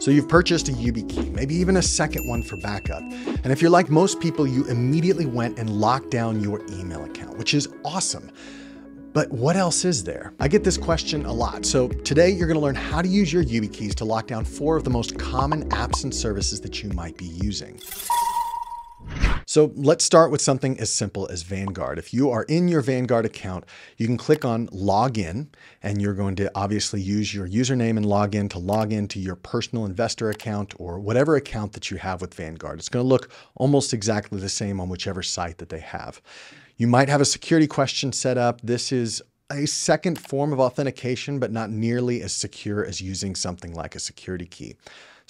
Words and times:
So 0.00 0.10
you've 0.10 0.30
purchased 0.30 0.70
a 0.70 0.72
YubiKey, 0.72 1.30
maybe 1.32 1.54
even 1.54 1.76
a 1.76 1.82
second 1.82 2.26
one 2.26 2.42
for 2.42 2.56
backup. 2.56 3.02
And 3.02 3.52
if 3.52 3.60
you're 3.60 3.70
like 3.70 3.90
most 3.90 4.18
people, 4.18 4.46
you 4.46 4.64
immediately 4.64 5.26
went 5.26 5.58
and 5.58 5.68
locked 5.68 6.10
down 6.10 6.40
your 6.40 6.62
email 6.70 7.04
account, 7.04 7.36
which 7.36 7.52
is 7.52 7.68
awesome. 7.84 8.30
But 9.12 9.30
what 9.30 9.56
else 9.56 9.84
is 9.84 10.02
there? 10.02 10.32
I 10.40 10.48
get 10.48 10.64
this 10.64 10.78
question 10.78 11.26
a 11.26 11.32
lot. 11.32 11.66
So 11.66 11.88
today 11.88 12.30
you're 12.30 12.48
gonna 12.48 12.60
learn 12.60 12.76
how 12.76 13.02
to 13.02 13.08
use 13.08 13.30
your 13.30 13.44
YubiKeys 13.44 13.94
to 13.96 14.06
lock 14.06 14.26
down 14.26 14.46
four 14.46 14.74
of 14.74 14.84
the 14.84 14.90
most 14.90 15.18
common 15.18 15.68
apps 15.68 16.04
and 16.04 16.14
services 16.14 16.62
that 16.62 16.82
you 16.82 16.88
might 16.90 17.18
be 17.18 17.26
using. 17.26 17.78
So 19.50 19.72
let's 19.74 20.04
start 20.04 20.30
with 20.30 20.40
something 20.40 20.78
as 20.78 20.92
simple 20.92 21.26
as 21.28 21.42
Vanguard. 21.42 21.98
If 21.98 22.14
you 22.14 22.30
are 22.30 22.44
in 22.44 22.68
your 22.68 22.82
Vanguard 22.82 23.26
account, 23.26 23.64
you 23.96 24.06
can 24.06 24.16
click 24.16 24.44
on 24.44 24.68
login 24.68 25.48
and 25.82 26.00
you're 26.00 26.14
going 26.14 26.36
to 26.36 26.52
obviously 26.54 27.00
use 27.00 27.34
your 27.34 27.48
username 27.48 27.96
and 27.96 28.06
login 28.06 28.48
to 28.50 28.60
log 28.60 28.92
into 28.92 29.18
your 29.18 29.34
personal 29.34 29.86
investor 29.86 30.30
account 30.30 30.74
or 30.78 31.00
whatever 31.00 31.34
account 31.34 31.72
that 31.72 31.90
you 31.90 31.96
have 31.96 32.20
with 32.20 32.32
Vanguard. 32.32 32.78
It's 32.78 32.88
going 32.88 33.02
to 33.02 33.08
look 33.08 33.32
almost 33.56 33.92
exactly 33.92 34.38
the 34.38 34.48
same 34.48 34.80
on 34.80 34.88
whichever 34.88 35.20
site 35.20 35.58
that 35.58 35.68
they 35.68 35.80
have. 35.80 36.22
You 36.76 36.86
might 36.86 37.08
have 37.08 37.20
a 37.20 37.24
security 37.24 37.66
question 37.66 38.12
set 38.12 38.38
up. 38.38 38.60
This 38.62 38.92
is 38.92 39.20
a 39.50 39.66
second 39.66 40.20
form 40.20 40.52
of 40.52 40.60
authentication, 40.60 41.40
but 41.40 41.50
not 41.50 41.70
nearly 41.70 42.22
as 42.22 42.32
secure 42.32 42.84
as 42.84 43.00
using 43.00 43.34
something 43.34 43.74
like 43.74 43.96
a 43.96 43.98
security 43.98 44.46
key. 44.46 44.76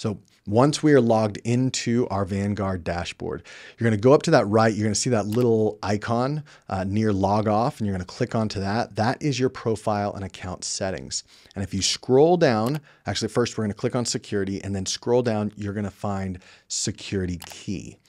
So 0.01 0.17
once 0.47 0.81
we 0.81 0.93
are 0.93 0.99
logged 0.99 1.37
into 1.43 2.07
our 2.09 2.25
Vanguard 2.25 2.83
dashboard, 2.83 3.43
you're 3.77 3.87
going 3.87 3.95
to 3.95 4.03
go 4.03 4.13
up 4.13 4.23
to 4.23 4.31
that 4.31 4.47
right. 4.47 4.73
You're 4.73 4.85
going 4.85 4.95
to 4.95 4.99
see 4.99 5.11
that 5.11 5.27
little 5.27 5.77
icon 5.83 6.43
uh, 6.67 6.85
near 6.85 7.13
log 7.13 7.47
off, 7.47 7.77
and 7.77 7.85
you're 7.85 7.95
going 7.95 8.03
to 8.03 8.11
click 8.11 8.33
onto 8.33 8.59
that. 8.61 8.95
That 8.95 9.21
is 9.21 9.39
your 9.39 9.49
profile 9.49 10.11
and 10.15 10.25
account 10.25 10.63
settings. 10.63 11.23
And 11.53 11.63
if 11.63 11.71
you 11.71 11.83
scroll 11.83 12.35
down, 12.35 12.81
actually, 13.05 13.27
first 13.27 13.55
we're 13.55 13.65
going 13.65 13.73
to 13.73 13.77
click 13.77 13.95
on 13.95 14.05
security 14.05 14.59
and 14.63 14.75
then 14.75 14.87
scroll 14.87 15.21
down, 15.21 15.51
you're 15.55 15.71
going 15.71 15.83
to 15.83 15.91
find 15.91 16.39
security 16.67 17.37
key. 17.45 17.99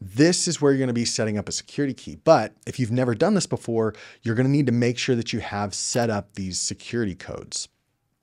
This 0.00 0.48
is 0.48 0.62
where 0.62 0.72
you're 0.72 0.78
going 0.78 0.88
to 0.88 0.94
be 0.94 1.04
setting 1.04 1.36
up 1.36 1.50
a 1.50 1.52
security 1.52 1.92
key. 1.92 2.16
But 2.24 2.54
if 2.66 2.80
you've 2.80 2.90
never 2.90 3.14
done 3.14 3.34
this 3.34 3.46
before, 3.46 3.92
you're 4.22 4.34
going 4.34 4.46
to 4.46 4.50
need 4.50 4.64
to 4.64 4.72
make 4.72 4.96
sure 4.96 5.14
that 5.14 5.34
you 5.34 5.40
have 5.40 5.74
set 5.74 6.08
up 6.08 6.36
these 6.36 6.58
security 6.58 7.14
codes. 7.14 7.68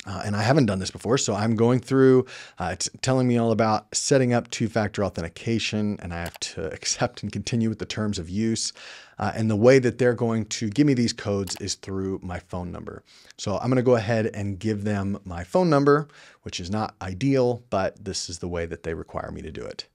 Uh, 0.05 0.23
and 0.25 0.35
I 0.35 0.41
haven't 0.41 0.65
done 0.65 0.79
this 0.79 0.89
before, 0.89 1.17
so 1.19 1.35
I'm 1.35 1.55
going 1.55 1.79
through, 1.79 2.25
uh, 2.57 2.69
it's 2.73 2.89
telling 3.01 3.27
me 3.27 3.37
all 3.37 3.51
about 3.51 3.93
setting 3.95 4.33
up 4.33 4.49
two-factor 4.49 5.03
authentication, 5.03 5.99
and 6.01 6.11
I 6.11 6.17
have 6.17 6.39
to 6.39 6.65
accept 6.73 7.21
and 7.21 7.31
continue 7.31 7.69
with 7.69 7.79
the 7.79 7.85
terms 7.85 8.17
of 8.17 8.29
use. 8.29 8.73
Uh, 9.19 9.31
and 9.35 9.51
the 9.51 9.55
way 9.55 9.77
that 9.77 9.99
they're 9.99 10.15
going 10.15 10.45
to 10.45 10.69
give 10.69 10.87
me 10.87 10.95
these 10.95 11.13
codes 11.13 11.55
is 11.57 11.75
through 11.75 12.19
my 12.23 12.39
phone 12.39 12.71
number. 12.71 13.03
So 13.37 13.57
I'm 13.57 13.67
going 13.67 13.75
to 13.75 13.83
go 13.83 13.95
ahead 13.95 14.31
and 14.33 14.57
give 14.57 14.83
them 14.83 15.19
my 15.25 15.43
phone 15.43 15.69
number, 15.69 16.07
which 16.41 16.59
is 16.59 16.71
not 16.71 16.95
ideal, 17.03 17.61
but 17.69 18.03
this 18.03 18.29
is 18.29 18.39
the 18.39 18.47
way 18.47 18.65
that 18.65 18.81
they 18.81 18.95
require 18.95 19.29
me 19.29 19.43
to 19.43 19.51
do 19.51 19.61
it. 19.61 19.85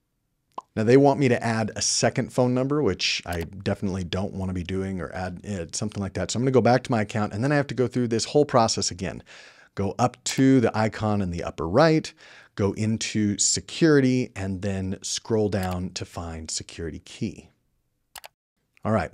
Now 0.76 0.84
they 0.84 0.96
want 0.96 1.18
me 1.18 1.28
to 1.28 1.42
add 1.42 1.72
a 1.74 1.82
second 1.82 2.32
phone 2.32 2.54
number, 2.54 2.82
which 2.82 3.22
I 3.26 3.42
definitely 3.42 4.04
don't 4.04 4.34
want 4.34 4.50
to 4.50 4.54
be 4.54 4.62
doing 4.62 5.00
or 5.00 5.12
add 5.12 5.44
uh, 5.44 5.66
something 5.72 6.02
like 6.02 6.12
that. 6.12 6.30
So 6.30 6.36
I'm 6.36 6.42
going 6.42 6.52
to 6.52 6.56
go 6.56 6.60
back 6.60 6.84
to 6.84 6.92
my 6.92 7.00
account 7.00 7.32
and 7.32 7.42
then 7.42 7.50
I 7.50 7.56
have 7.56 7.66
to 7.68 7.74
go 7.74 7.88
through 7.88 8.08
this 8.08 8.26
whole 8.26 8.44
process 8.44 8.92
again 8.92 9.24
go 9.76 9.94
up 9.98 10.16
to 10.24 10.58
the 10.58 10.76
icon 10.76 11.22
in 11.22 11.30
the 11.30 11.44
upper 11.44 11.68
right, 11.68 12.12
go 12.56 12.72
into 12.72 13.38
security, 13.38 14.32
and 14.34 14.62
then 14.62 14.98
scroll 15.02 15.48
down 15.48 15.90
to 15.90 16.04
find 16.04 16.50
security 16.50 16.98
key. 16.98 17.50
All 18.84 18.90
right. 18.90 19.12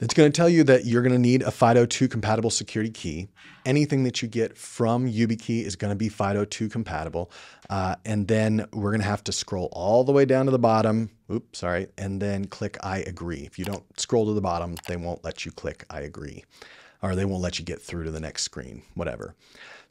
It's 0.00 0.14
going 0.14 0.32
to 0.32 0.36
tell 0.36 0.48
you 0.48 0.64
that 0.64 0.84
you're 0.84 1.02
going 1.02 1.12
to 1.12 1.18
need 1.18 1.42
a 1.42 1.50
FIDO2 1.50 2.10
compatible 2.10 2.50
security 2.50 2.90
key. 2.90 3.28
Anything 3.64 4.02
that 4.02 4.20
you 4.20 4.26
get 4.26 4.58
from 4.58 5.06
YubiKey 5.06 5.64
is 5.64 5.76
going 5.76 5.92
to 5.92 5.96
be 5.96 6.10
FIDO2 6.10 6.72
compatible. 6.72 7.30
Uh, 7.70 7.94
and 8.04 8.26
then 8.26 8.66
we're 8.72 8.90
going 8.90 9.02
to 9.02 9.06
have 9.06 9.22
to 9.24 9.32
scroll 9.32 9.68
all 9.70 10.02
the 10.02 10.10
way 10.10 10.24
down 10.24 10.46
to 10.46 10.50
the 10.50 10.58
bottom. 10.58 11.10
Oops, 11.30 11.56
sorry. 11.56 11.86
And 11.98 12.20
then 12.20 12.46
click 12.46 12.78
I 12.82 12.98
agree. 12.98 13.40
If 13.40 13.60
you 13.60 13.64
don't 13.64 13.84
scroll 14.00 14.26
to 14.26 14.32
the 14.32 14.40
bottom, 14.40 14.74
they 14.88 14.96
won't 14.96 15.22
let 15.22 15.44
you 15.44 15.52
click 15.52 15.84
I 15.88 16.00
agree 16.00 16.42
or 17.02 17.16
they 17.16 17.24
won't 17.24 17.42
let 17.42 17.58
you 17.58 17.64
get 17.64 17.82
through 17.82 18.04
to 18.04 18.10
the 18.10 18.20
next 18.20 18.44
screen, 18.44 18.82
whatever. 18.94 19.34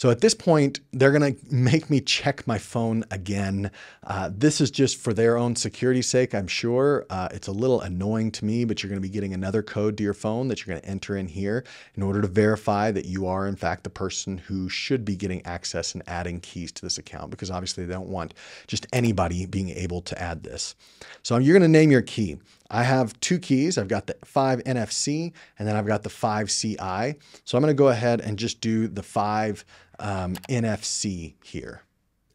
So 0.01 0.09
at 0.09 0.19
this 0.19 0.33
point, 0.33 0.79
they're 0.93 1.11
going 1.11 1.35
to 1.35 1.53
make 1.53 1.91
me 1.91 2.01
check 2.01 2.47
my 2.47 2.57
phone 2.57 3.03
again. 3.11 3.69
Uh, 4.03 4.31
this 4.35 4.59
is 4.59 4.71
just 4.71 4.97
for 4.97 5.13
their 5.13 5.37
own 5.37 5.55
security 5.55 6.01
sake, 6.01 6.33
I'm 6.33 6.47
sure. 6.47 7.05
Uh, 7.11 7.27
it's 7.31 7.47
a 7.47 7.51
little 7.51 7.81
annoying 7.81 8.31
to 8.31 8.45
me, 8.45 8.65
but 8.65 8.81
you're 8.81 8.89
going 8.89 8.99
to 8.99 9.07
be 9.07 9.13
getting 9.13 9.35
another 9.35 9.61
code 9.61 9.97
to 9.97 10.03
your 10.03 10.15
phone 10.15 10.47
that 10.47 10.65
you're 10.65 10.73
going 10.73 10.81
to 10.81 10.89
enter 10.89 11.15
in 11.17 11.27
here 11.27 11.63
in 11.93 12.01
order 12.01 12.19
to 12.19 12.27
verify 12.27 12.89
that 12.89 13.05
you 13.05 13.27
are, 13.27 13.47
in 13.47 13.55
fact, 13.55 13.83
the 13.83 13.91
person 13.91 14.39
who 14.39 14.67
should 14.69 15.05
be 15.05 15.15
getting 15.15 15.45
access 15.45 15.93
and 15.93 16.01
adding 16.07 16.39
keys 16.39 16.71
to 16.71 16.81
this 16.81 16.97
account, 16.97 17.29
because 17.29 17.51
obviously 17.51 17.85
they 17.85 17.93
don't 17.93 18.09
want 18.09 18.33
just 18.65 18.87
anybody 18.91 19.45
being 19.45 19.69
able 19.69 20.01
to 20.01 20.19
add 20.19 20.41
this. 20.41 20.73
So 21.21 21.37
you're 21.37 21.53
going 21.53 21.71
to 21.71 21.79
name 21.79 21.91
your 21.91 22.01
key. 22.01 22.39
I 22.71 22.83
have 22.83 23.19
two 23.19 23.37
keys. 23.37 23.77
I've 23.77 23.89
got 23.89 24.07
the 24.07 24.15
5 24.23 24.63
NFC 24.63 25.33
and 25.59 25.67
then 25.67 25.75
I've 25.75 25.85
got 25.85 26.03
the 26.03 26.09
5 26.09 26.49
CI. 26.49 27.15
So 27.43 27.57
I'm 27.57 27.61
going 27.61 27.67
to 27.67 27.73
go 27.73 27.89
ahead 27.89 28.21
and 28.21 28.39
just 28.39 28.61
do 28.61 28.87
the 28.87 29.03
5 29.03 29.65
um, 30.01 30.35
NFC 30.49 31.35
here. 31.43 31.83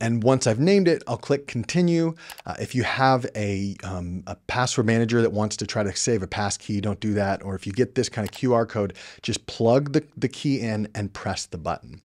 And 0.01 0.23
once 0.23 0.47
I've 0.47 0.61
named 0.61 0.89
it, 0.89 1.03
I'll 1.07 1.17
click 1.17 1.47
continue. 1.47 2.15
Uh, 2.45 2.55
if 2.61 2.75
you 2.75 2.83
have 2.83 3.27
a, 3.35 3.77
um, 3.83 4.23
a 4.27 4.37
password 4.47 4.87
manager 4.87 5.23
that 5.23 5.33
wants 5.33 5.57
to 5.57 5.67
try 5.67 5.83
to 5.83 5.95
save 5.97 6.23
a 6.23 6.27
pass 6.27 6.57
key, 6.57 6.81
don't 6.81 7.01
do 7.01 7.15
that. 7.15 7.43
Or 7.43 7.55
if 7.55 7.67
you 7.67 7.73
get 7.73 7.95
this 7.95 8.09
kind 8.09 8.29
of 8.29 8.35
QR 8.35 8.69
code, 8.69 8.95
just 9.23 9.47
plug 9.47 9.93
the, 9.93 10.05
the 10.17 10.29
key 10.29 10.61
in 10.61 10.89
and 10.95 11.13
press 11.13 11.47
the 11.47 11.59
button. 11.59 12.03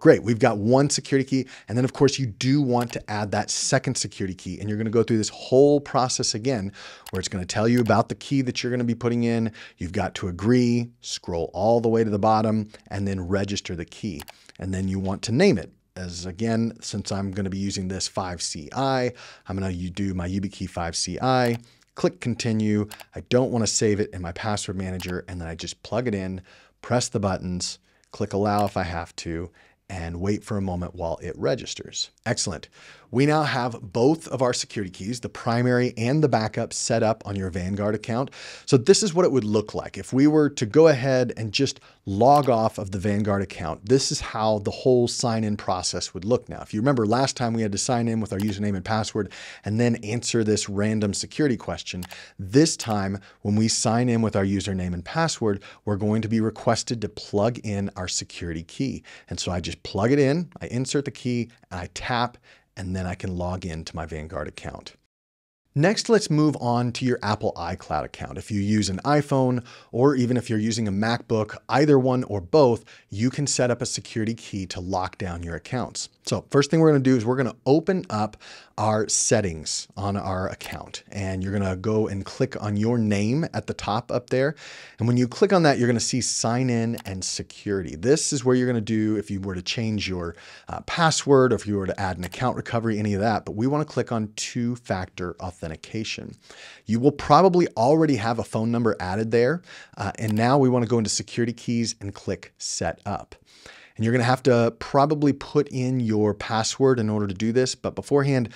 Great, 0.00 0.22
we've 0.22 0.38
got 0.38 0.58
one 0.58 0.90
security 0.90 1.28
key. 1.28 1.50
And 1.68 1.78
then 1.78 1.84
of 1.84 1.92
course 1.92 2.18
you 2.18 2.26
do 2.26 2.60
want 2.60 2.92
to 2.94 3.10
add 3.10 3.30
that 3.30 3.50
second 3.50 3.96
security 3.96 4.34
key. 4.34 4.58
And 4.58 4.68
you're 4.68 4.78
gonna 4.78 4.90
go 4.90 5.02
through 5.02 5.18
this 5.18 5.28
whole 5.28 5.80
process 5.80 6.34
again, 6.34 6.72
where 7.10 7.20
it's 7.20 7.28
gonna 7.28 7.46
tell 7.46 7.68
you 7.68 7.80
about 7.80 8.08
the 8.08 8.14
key 8.16 8.42
that 8.42 8.62
you're 8.62 8.72
gonna 8.72 8.82
be 8.82 8.94
putting 8.94 9.24
in. 9.24 9.52
You've 9.78 9.92
got 9.92 10.14
to 10.16 10.28
agree, 10.28 10.90
scroll 11.00 11.50
all 11.54 11.80
the 11.80 11.88
way 11.88 12.02
to 12.02 12.10
the 12.10 12.18
bottom, 12.18 12.70
and 12.88 13.06
then 13.06 13.28
register 13.28 13.76
the 13.76 13.84
key. 13.84 14.22
And 14.58 14.74
then 14.74 14.88
you 14.88 14.98
want 14.98 15.22
to 15.22 15.32
name 15.32 15.58
it 15.58 15.72
as 15.96 16.26
again, 16.26 16.72
since 16.80 17.12
I'm 17.12 17.30
going 17.30 17.44
to 17.44 17.50
be 17.50 17.58
using 17.58 17.88
this 17.88 18.08
5CI, 18.08 19.12
I'm 19.48 19.58
going 19.58 19.72
to 19.72 19.90
do 19.90 20.14
my 20.14 20.28
YubiKey 20.28 20.68
5CI, 20.70 21.62
click 21.94 22.20
continue. 22.20 22.88
I 23.14 23.20
don't 23.28 23.50
want 23.50 23.62
to 23.64 23.72
save 23.72 24.00
it 24.00 24.10
in 24.12 24.22
my 24.22 24.32
password 24.32 24.76
manager, 24.76 25.24
and 25.28 25.40
then 25.40 25.48
I 25.48 25.54
just 25.54 25.82
plug 25.82 26.08
it 26.08 26.14
in, 26.14 26.42
press 26.80 27.08
the 27.08 27.20
buttons, 27.20 27.78
click 28.12 28.32
allow 28.32 28.64
if 28.64 28.76
I 28.76 28.84
have 28.84 29.14
to, 29.16 29.50
and 29.90 30.20
wait 30.20 30.44
for 30.44 30.56
a 30.56 30.62
moment 30.62 30.94
while 30.94 31.18
it 31.20 31.36
registers. 31.36 32.10
Excellent. 32.26 32.68
We 33.12 33.26
now 33.26 33.42
have 33.42 33.80
both 33.82 34.28
of 34.28 34.40
our 34.40 34.52
security 34.52 34.90
keys, 34.90 35.18
the 35.18 35.28
primary 35.28 35.92
and 35.96 36.22
the 36.22 36.28
backup 36.28 36.72
set 36.72 37.02
up 37.02 37.24
on 37.26 37.34
your 37.34 37.50
Vanguard 37.50 37.96
account. 37.96 38.30
So 38.66 38.76
this 38.76 39.02
is 39.02 39.12
what 39.12 39.24
it 39.24 39.32
would 39.32 39.42
look 39.42 39.74
like. 39.74 39.98
If 39.98 40.12
we 40.12 40.28
were 40.28 40.48
to 40.50 40.66
go 40.66 40.86
ahead 40.86 41.32
and 41.36 41.50
just 41.50 41.80
log 42.06 42.48
off 42.48 42.78
of 42.78 42.92
the 42.92 43.00
Vanguard 43.00 43.42
account, 43.42 43.88
this 43.88 44.12
is 44.12 44.20
how 44.20 44.60
the 44.60 44.70
whole 44.70 45.08
sign 45.08 45.42
in 45.42 45.56
process 45.56 46.14
would 46.14 46.24
look 46.24 46.48
now. 46.48 46.60
If 46.62 46.72
you 46.72 46.80
remember 46.80 47.04
last 47.04 47.36
time 47.36 47.52
we 47.52 47.62
had 47.62 47.72
to 47.72 47.78
sign 47.78 48.06
in 48.06 48.20
with 48.20 48.32
our 48.32 48.38
username 48.38 48.76
and 48.76 48.84
password 48.84 49.32
and 49.64 49.80
then 49.80 49.96
answer 49.96 50.44
this 50.44 50.68
random 50.68 51.12
security 51.12 51.56
question. 51.56 52.04
This 52.38 52.76
time 52.76 53.18
when 53.42 53.56
we 53.56 53.66
sign 53.66 54.08
in 54.08 54.22
with 54.22 54.36
our 54.36 54.44
username 54.44 54.94
and 54.94 55.04
password, 55.04 55.64
we're 55.84 55.96
going 55.96 56.22
to 56.22 56.28
be 56.28 56.40
requested 56.40 57.00
to 57.00 57.08
plug 57.08 57.58
in 57.64 57.90
our 57.96 58.08
security 58.08 58.62
key. 58.62 59.02
And 59.28 59.40
so 59.40 59.50
I 59.50 59.60
just 59.60 59.82
plug 59.82 60.12
it 60.12 60.20
in, 60.20 60.50
I 60.60 60.66
insert 60.66 61.06
the 61.06 61.10
key, 61.10 61.50
I 61.72 61.88
tap, 61.92 62.09
and 62.76 62.96
then 62.96 63.06
I 63.06 63.14
can 63.14 63.36
log 63.36 63.64
into 63.64 63.94
my 63.94 64.04
Vanguard 64.04 64.48
account. 64.48 64.96
Next, 65.76 66.08
let's 66.08 66.28
move 66.28 66.56
on 66.60 66.90
to 66.92 67.04
your 67.04 67.20
Apple 67.22 67.52
iCloud 67.56 68.02
account. 68.02 68.38
If 68.38 68.50
you 68.50 68.60
use 68.60 68.88
an 68.88 68.98
iPhone, 69.04 69.64
or 69.92 70.16
even 70.16 70.36
if 70.36 70.50
you're 70.50 70.58
using 70.58 70.88
a 70.88 70.92
MacBook, 70.92 71.56
either 71.68 71.96
one 71.96 72.24
or 72.24 72.40
both, 72.40 72.84
you 73.08 73.30
can 73.30 73.46
set 73.46 73.70
up 73.70 73.80
a 73.80 73.86
security 73.86 74.34
key 74.34 74.66
to 74.66 74.80
lock 74.80 75.16
down 75.16 75.44
your 75.44 75.54
accounts. 75.54 76.08
So 76.26 76.44
first 76.50 76.70
thing 76.72 76.80
we're 76.80 76.90
gonna 76.90 77.04
do 77.04 77.16
is 77.16 77.24
we're 77.24 77.36
gonna 77.36 77.54
open 77.66 78.04
up 78.10 78.36
our 78.78 79.08
settings 79.08 79.86
on 79.96 80.16
our 80.16 80.48
account. 80.48 81.04
And 81.12 81.42
you're 81.42 81.52
gonna 81.52 81.76
go 81.76 82.08
and 82.08 82.24
click 82.24 82.60
on 82.60 82.76
your 82.76 82.98
name 82.98 83.44
at 83.52 83.68
the 83.68 83.74
top 83.74 84.10
up 84.10 84.30
there. 84.30 84.56
And 84.98 85.06
when 85.06 85.16
you 85.16 85.28
click 85.28 85.52
on 85.52 85.62
that, 85.62 85.78
you're 85.78 85.88
gonna 85.88 86.00
see 86.00 86.20
sign 86.20 86.68
in 86.68 86.96
and 87.04 87.24
security. 87.24 87.94
This 87.94 88.32
is 88.32 88.44
where 88.44 88.56
you're 88.56 88.66
gonna 88.66 88.80
do 88.80 89.16
if 89.16 89.30
you 89.30 89.40
were 89.40 89.54
to 89.54 89.62
change 89.62 90.08
your 90.08 90.34
uh, 90.68 90.80
password 90.80 91.52
or 91.52 91.56
if 91.56 91.66
you 91.66 91.76
were 91.76 91.86
to 91.86 92.00
add 92.00 92.18
an 92.18 92.24
account 92.24 92.56
recovery, 92.56 92.98
any 92.98 93.14
of 93.14 93.20
that. 93.20 93.44
But 93.44 93.54
we 93.54 93.68
wanna 93.68 93.84
click 93.84 94.10
on 94.10 94.32
two-factor 94.34 95.36
authentication. 95.40 95.69
You 96.86 97.00
will 97.00 97.12
probably 97.12 97.68
already 97.76 98.16
have 98.16 98.38
a 98.38 98.44
phone 98.44 98.70
number 98.70 98.96
added 99.00 99.30
there. 99.30 99.62
Uh, 99.96 100.12
and 100.18 100.34
now 100.34 100.58
we 100.58 100.68
wanna 100.68 100.86
go 100.86 100.98
into 100.98 101.10
security 101.10 101.52
keys 101.52 101.94
and 102.00 102.14
click 102.14 102.52
set 102.58 103.00
up. 103.06 103.34
And 103.96 104.04
you're 104.06 104.12
going 104.12 104.22
to 104.22 104.24
have 104.24 104.42
to 104.44 104.74
probably 104.78 105.34
put 105.34 105.68
in 105.68 106.00
your 106.00 106.32
password 106.32 106.98
in 106.98 107.10
order 107.10 107.26
to 107.26 107.34
do 107.34 107.52
this. 107.52 107.74
But 107.74 107.94
beforehand, 107.94 108.48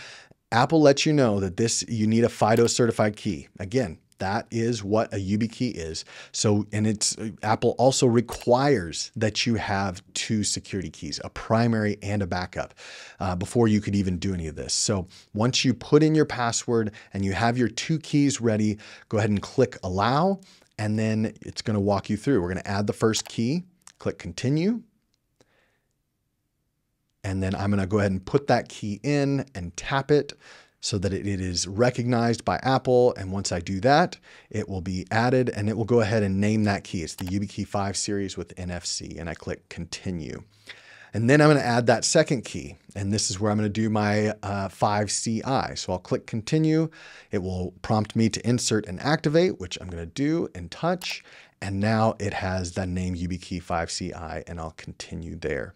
Apple 0.51 0.81
lets 0.81 1.05
you 1.05 1.13
know 1.13 1.39
that 1.41 1.59
this 1.59 1.85
you 1.87 2.07
need 2.07 2.25
a 2.25 2.31
FIDO 2.31 2.67
certified 2.67 3.17
key. 3.17 3.49
Again, 3.59 3.99
That 4.19 4.47
is 4.51 4.85
what 4.85 5.13
a 5.13 5.17
YubiKey 5.17 5.73
is. 5.75 6.05
So, 6.33 6.67
and 6.73 6.87
it's 6.87 7.17
Apple 7.43 7.75
also 7.79 8.07
requires 8.07 9.11
that 9.17 9.47
you 9.47 9.57
have 9.57 10.03
two 10.15 10.45
security 10.45 10.91
keys, 10.91 11.21
a 11.25 11.31
primary 11.31 11.99
and 12.03 12.23
a 12.23 12.27
backup, 12.27 12.75
uh, 13.21 13.35
before 13.37 13.69
you 13.69 13.81
could 13.81 13.95
even 13.97 14.19
do 14.19 14.35
any 14.35 14.47
of 14.47 14.57
this. 14.57 14.73
So, 14.73 15.09
once 15.35 15.65
you 15.65 15.75
put 15.75 16.03
in 16.03 16.15
your 16.15 16.25
password 16.25 16.93
and 17.13 17.25
you 17.25 17.33
have 17.33 17.59
your 17.59 17.69
two 17.69 17.99
keys 17.99 18.41
ready, 18.41 18.79
go 19.09 19.19
ahead 19.19 19.31
and 19.31 19.43
click 19.43 19.77
allow, 19.83 20.41
and 20.79 20.99
then 20.99 21.35
it's 21.43 21.63
going 21.63 21.75
to 21.75 21.81
walk 21.81 22.09
you 22.09 22.17
through. 22.17 22.41
We're 22.41 22.53
going 22.53 22.63
to 22.63 22.71
add 22.71 22.87
the 22.87 22.93
first 22.93 23.29
key, 23.29 23.65
click 23.99 24.19
continue. 24.19 24.83
And 27.25 27.43
then 27.43 27.55
I'm 27.55 27.71
going 27.71 27.81
to 27.81 27.87
go 27.87 28.01
ahead 28.01 28.11
and 28.11 28.25
put 28.25 28.49
that 28.49 28.69
key 28.69 29.01
in 29.03 29.47
and 29.55 29.75
tap 29.79 30.11
it 30.11 30.35
so 30.85 30.99
that 30.99 31.15
it 31.15 31.27
is 31.27 31.67
recognized 31.67 32.45
by 32.45 32.57
Apple. 32.63 33.15
And 33.17 33.33
once 33.33 33.53
I 33.53 33.59
do 33.59 33.81
that, 33.81 34.19
it 34.51 34.69
will 34.69 34.83
be 34.83 35.07
added 35.11 35.49
and 35.49 35.71
it 35.71 35.79
will 35.79 35.87
go 35.87 36.01
ahead 36.01 36.23
and 36.23 36.43
name 36.43 36.65
that 36.65 36.85
key. 36.85 37.03
It's 37.03 37.15
the 37.15 37.25
YubiKey 37.25 37.67
5 37.67 37.97
series 37.97 38.37
with 38.37 38.55
NFC. 38.57 39.19
And 39.19 39.31
I 39.31 39.33
click 39.33 39.67
continue. 39.71 40.43
And 41.15 41.31
then 41.31 41.41
I'm 41.41 41.49
going 41.49 41.57
to 41.57 41.65
add 41.65 41.87
that 41.87 42.05
second 42.05 42.45
key. 42.45 42.77
And 42.95 43.15
this 43.15 43.31
is 43.31 43.41
where 43.41 43.51
I'm 43.51 43.57
going 43.57 43.67
to 43.67 43.73
do 43.73 43.89
my 43.89 44.35
uh, 44.43 44.69
5CI. 44.69 45.79
So 45.79 45.95
I'll 45.95 45.99
click 45.99 46.27
continue. 46.27 46.91
It 47.31 47.39
will 47.39 47.73
prompt 47.81 48.15
me 48.15 48.29
to 48.29 48.47
insert 48.47 48.85
and 48.85 49.01
activate, 49.01 49.59
which 49.59 49.79
I'm 49.81 49.89
going 49.89 50.05
to 50.05 50.13
do 50.13 50.51
and 50.55 50.71
touch. 50.71 51.25
And 51.63 51.81
now 51.81 52.15
it 52.19 52.35
has 52.35 52.73
the 52.73 52.85
name 52.85 53.17
YubiKey 53.17 53.63
5CI 53.63 54.43
and 54.47 54.61
I'll 54.61 54.73
continue 54.73 55.35
there. 55.35 55.73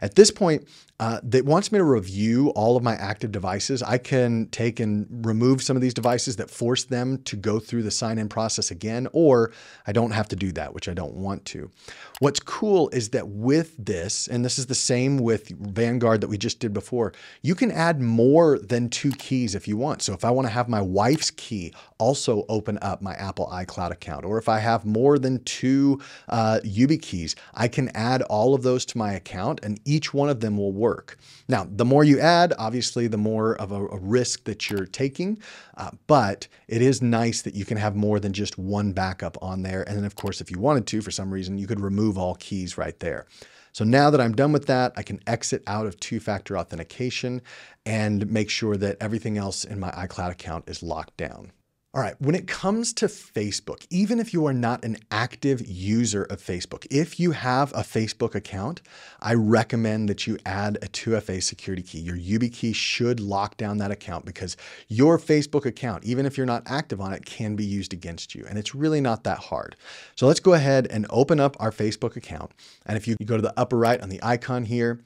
At 0.00 0.14
this 0.14 0.30
point, 0.30 0.68
uh, 1.00 1.20
wants 1.44 1.70
me 1.70 1.78
to 1.78 1.84
review 1.84 2.50
all 2.50 2.76
of 2.76 2.82
my 2.82 2.94
active 2.94 3.30
devices. 3.30 3.84
I 3.84 3.98
can 3.98 4.48
take 4.48 4.80
and 4.80 5.06
remove 5.24 5.62
some 5.62 5.76
of 5.76 5.80
these 5.80 5.94
devices 5.94 6.36
that 6.36 6.50
force 6.50 6.82
them 6.84 7.22
to 7.22 7.36
go 7.36 7.60
through 7.60 7.84
the 7.84 7.90
sign 7.92 8.18
in 8.18 8.28
process 8.28 8.72
again, 8.72 9.06
or 9.12 9.52
I 9.86 9.92
don't 9.92 10.10
have 10.10 10.26
to 10.28 10.36
do 10.36 10.50
that, 10.52 10.74
which 10.74 10.88
I 10.88 10.94
don't 10.94 11.14
want 11.14 11.44
to. 11.46 11.70
What's 12.18 12.40
cool 12.40 12.88
is 12.88 13.10
that 13.10 13.28
with 13.28 13.76
this, 13.78 14.26
and 14.26 14.44
this 14.44 14.58
is 14.58 14.66
the 14.66 14.74
same 14.74 15.18
with 15.18 15.50
Vanguard 15.50 16.20
that 16.20 16.28
we 16.28 16.36
just 16.36 16.58
did 16.58 16.72
before, 16.72 17.12
you 17.42 17.54
can 17.54 17.70
add 17.70 18.00
more 18.00 18.58
than 18.58 18.88
two 18.88 19.12
keys 19.12 19.54
if 19.54 19.68
you 19.68 19.76
want. 19.76 20.02
So 20.02 20.14
if 20.14 20.24
I 20.24 20.32
want 20.32 20.48
to 20.48 20.52
have 20.52 20.68
my 20.68 20.82
wife's 20.82 21.30
key 21.30 21.72
also 21.98 22.44
open 22.48 22.76
up 22.82 23.02
my 23.02 23.14
Apple 23.14 23.48
iCloud 23.52 23.92
account, 23.92 24.24
or 24.24 24.36
if 24.36 24.48
I 24.48 24.58
have 24.58 24.84
more 24.84 25.16
than 25.20 25.44
two 25.44 26.00
uh, 26.28 26.58
YubiKeys, 26.64 27.36
I 27.54 27.68
can 27.68 27.88
add 27.90 28.22
all 28.22 28.54
of 28.54 28.64
those 28.64 28.84
to 28.86 28.98
my 28.98 29.12
account 29.12 29.60
and 29.62 29.80
each 29.88 30.12
one 30.12 30.28
of 30.28 30.40
them 30.40 30.56
will 30.56 30.72
work. 30.72 31.16
Now, 31.48 31.66
the 31.68 31.84
more 31.84 32.04
you 32.04 32.20
add, 32.20 32.52
obviously, 32.58 33.06
the 33.06 33.16
more 33.16 33.54
of 33.56 33.72
a, 33.72 33.86
a 33.86 33.98
risk 33.98 34.44
that 34.44 34.68
you're 34.68 34.86
taking, 34.86 35.38
uh, 35.76 35.90
but 36.06 36.46
it 36.68 36.82
is 36.82 37.00
nice 37.00 37.42
that 37.42 37.54
you 37.54 37.64
can 37.64 37.78
have 37.78 37.96
more 37.96 38.20
than 38.20 38.32
just 38.32 38.58
one 38.58 38.92
backup 38.92 39.36
on 39.42 39.62
there. 39.62 39.82
And 39.88 39.96
then, 39.96 40.04
of 40.04 40.14
course, 40.14 40.40
if 40.40 40.50
you 40.50 40.58
wanted 40.58 40.86
to, 40.88 41.00
for 41.00 41.10
some 41.10 41.32
reason, 41.32 41.58
you 41.58 41.66
could 41.66 41.80
remove 41.80 42.18
all 42.18 42.34
keys 42.34 42.76
right 42.76 42.98
there. 43.00 43.26
So 43.72 43.84
now 43.84 44.10
that 44.10 44.20
I'm 44.20 44.34
done 44.34 44.52
with 44.52 44.66
that, 44.66 44.92
I 44.96 45.02
can 45.02 45.20
exit 45.26 45.62
out 45.66 45.86
of 45.86 46.00
two-factor 46.00 46.58
authentication 46.58 47.42
and 47.86 48.30
make 48.30 48.50
sure 48.50 48.76
that 48.76 48.96
everything 49.00 49.38
else 49.38 49.64
in 49.64 49.78
my 49.78 49.90
iCloud 49.90 50.32
account 50.32 50.68
is 50.68 50.82
locked 50.82 51.16
down. 51.16 51.52
All 51.98 52.04
right, 52.04 52.14
when 52.20 52.36
it 52.36 52.46
comes 52.46 52.92
to 52.92 53.06
Facebook, 53.06 53.84
even 53.90 54.20
if 54.20 54.32
you 54.32 54.46
are 54.46 54.52
not 54.52 54.84
an 54.84 54.98
active 55.10 55.66
user 55.66 56.22
of 56.22 56.40
Facebook, 56.40 56.86
if 56.92 57.18
you 57.18 57.32
have 57.32 57.72
a 57.72 57.80
Facebook 57.80 58.36
account, 58.36 58.82
I 59.20 59.34
recommend 59.34 60.08
that 60.08 60.24
you 60.24 60.38
add 60.46 60.76
a 60.76 60.86
2FA 60.86 61.42
security 61.42 61.82
key. 61.82 61.98
Your 61.98 62.16
YubiKey 62.16 62.72
should 62.72 63.18
lock 63.18 63.56
down 63.56 63.78
that 63.78 63.90
account 63.90 64.26
because 64.26 64.56
your 64.86 65.18
Facebook 65.18 65.66
account, 65.66 66.04
even 66.04 66.24
if 66.24 66.36
you're 66.36 66.46
not 66.46 66.62
active 66.66 67.00
on 67.00 67.12
it, 67.12 67.26
can 67.26 67.56
be 67.56 67.64
used 67.64 67.92
against 67.92 68.32
you. 68.32 68.46
And 68.48 68.60
it's 68.60 68.76
really 68.76 69.00
not 69.00 69.24
that 69.24 69.38
hard. 69.38 69.74
So 70.14 70.28
let's 70.28 70.38
go 70.38 70.52
ahead 70.52 70.86
and 70.92 71.04
open 71.10 71.40
up 71.40 71.56
our 71.58 71.72
Facebook 71.72 72.14
account. 72.14 72.52
And 72.86 72.96
if 72.96 73.08
you 73.08 73.16
go 73.24 73.34
to 73.34 73.42
the 73.42 73.54
upper 73.56 73.76
right 73.76 74.00
on 74.00 74.08
the 74.08 74.20
icon 74.22 74.66
here, 74.66 75.00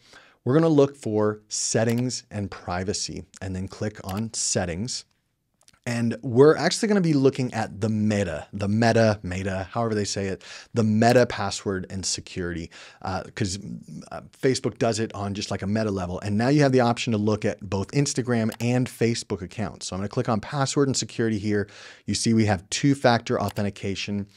we're 0.45 0.53
going 0.53 0.63
to 0.63 0.69
look 0.69 0.95
for 0.95 1.41
settings 1.49 2.25
and 2.31 2.51
privacy 2.51 3.25
and 3.41 3.57
then 3.57 3.67
click 3.67 3.99
on 4.05 4.35
settings. 4.35 5.07
And 5.85 6.17
we're 6.23 6.57
actually 6.57 6.89
going 6.89 7.03
to 7.03 7.09
be 7.09 7.13
looking 7.13 7.53
at 7.53 7.81
the 7.81 7.89
meta, 7.89 8.47
the 8.53 8.69
meta, 8.69 9.19
meta, 9.25 9.69
however 9.73 9.97
they 9.97 10.05
say 10.05 10.27
it, 10.27 10.45
the 10.73 10.85
meta 10.85 11.27
password 11.27 11.87
and 11.91 12.07
security, 12.07 12.71
because 13.25 13.59
uh, 13.59 14.17
uh, 14.17 14.21
Facebook 14.41 14.79
does 14.79 15.01
it 15.01 15.13
on 15.13 15.35
just 15.35 15.51
like 15.51 15.63
a 15.63 15.67
meta 15.67 15.91
level. 15.91 16.21
And 16.21 16.39
now 16.39 16.49
you 16.49 16.63
have 16.63 16.71
the 16.71 16.81
option 16.81 17.11
to 17.13 17.19
look 17.19 17.45
at 17.45 17.59
both 17.69 17.91
Instagram 17.91 18.53
and 18.61 18.89
Facebook 18.89 19.43
accounts. 19.43 19.89
So 19.89 19.97
I'm 19.97 20.01
going 20.01 20.09
to 20.09 20.13
click 20.15 20.29
on 20.29 20.39
password 20.39 20.87
and 20.87 20.97
security 20.97 21.39
here. 21.39 21.69
You 22.07 22.15
see 22.15 22.33
we 22.33 22.47
have 22.47 22.69
two 22.71 22.95
factor 22.95 23.41
authentication. 23.41 24.29